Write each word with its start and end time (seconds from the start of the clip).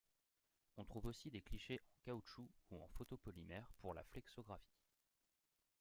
On 0.77 0.83
trouve 0.83 1.05
aussi 1.05 1.29
des 1.29 1.43
clichés 1.43 1.79
en 1.83 1.93
caoutchouc 2.05 2.49
ou 2.71 2.81
en 2.81 2.87
photopolymère 2.87 3.71
pour 3.77 3.93
la 3.93 4.03
flexographie. 4.03 4.81